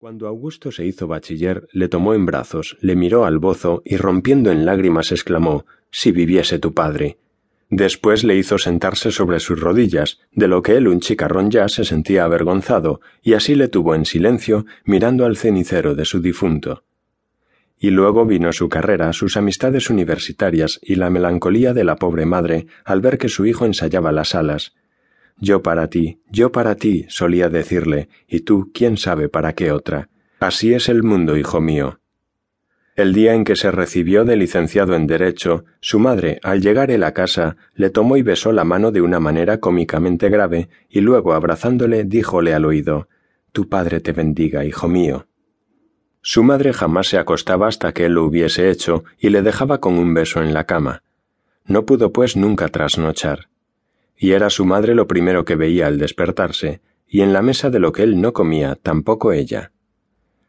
[0.00, 4.50] Cuando Augusto se hizo bachiller, le tomó en brazos, le miró al bozo y rompiendo
[4.50, 7.18] en lágrimas exclamó Si viviese tu padre.
[7.68, 11.84] Después le hizo sentarse sobre sus rodillas, de lo que él un chicarrón ya se
[11.84, 16.82] sentía avergonzado, y así le tuvo en silencio, mirando al cenicero de su difunto.
[17.78, 22.68] Y luego vino su carrera, sus amistades universitarias y la melancolía de la pobre madre
[22.86, 24.72] al ver que su hijo ensayaba las alas,
[25.40, 30.10] yo para ti, yo para ti, solía decirle, y tú, quién sabe para qué otra.
[30.38, 32.00] Así es el mundo, hijo mío.
[32.94, 37.02] El día en que se recibió de licenciado en Derecho, su madre, al llegar él
[37.04, 41.32] a casa, le tomó y besó la mano de una manera cómicamente grave, y luego,
[41.32, 43.08] abrazándole, díjole al oído
[43.52, 45.26] Tu padre te bendiga, hijo mío.
[46.20, 49.98] Su madre jamás se acostaba hasta que él lo hubiese hecho, y le dejaba con
[49.98, 51.02] un beso en la cama.
[51.64, 53.50] No pudo pues nunca trasnochar
[54.22, 57.80] y era su madre lo primero que veía al despertarse, y en la mesa de
[57.80, 59.72] lo que él no comía tampoco ella.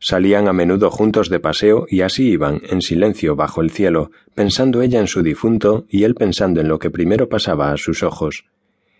[0.00, 4.82] Salían a menudo juntos de paseo y así iban, en silencio bajo el cielo, pensando
[4.82, 8.46] ella en su difunto y él pensando en lo que primero pasaba a sus ojos.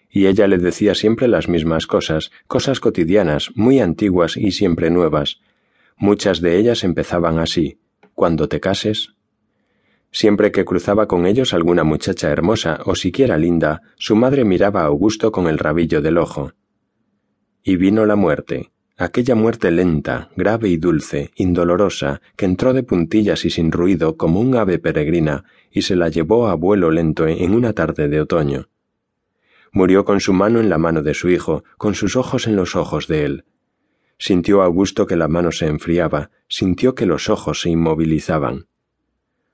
[0.08, 5.40] Y ella le decía siempre las mismas cosas, cosas cotidianas, muy antiguas y siempre nuevas.
[5.96, 7.78] Muchas de ellas empezaban así.
[8.14, 9.14] Cuando te cases,
[10.12, 14.86] Siempre que cruzaba con ellos alguna muchacha hermosa o siquiera linda, su madre miraba a
[14.86, 16.52] Augusto con el rabillo del ojo.
[17.64, 23.46] Y vino la muerte, aquella muerte lenta, grave y dulce, indolorosa, que entró de puntillas
[23.46, 27.54] y sin ruido como un ave peregrina y se la llevó a vuelo lento en
[27.54, 28.68] una tarde de otoño.
[29.72, 32.76] Murió con su mano en la mano de su hijo, con sus ojos en los
[32.76, 33.44] ojos de él.
[34.18, 38.66] Sintió Augusto que la mano se enfriaba, sintió que los ojos se inmovilizaban.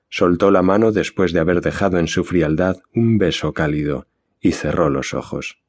[0.09, 4.07] Soltó la mano después de haber dejado en su frialdad un beso cálido,
[4.41, 5.59] y cerró los ojos.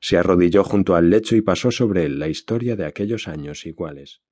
[0.00, 4.22] Se arrodilló junto al lecho y pasó sobre él la historia de aquellos años iguales.